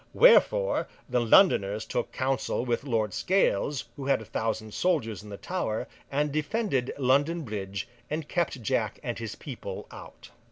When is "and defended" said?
6.11-6.91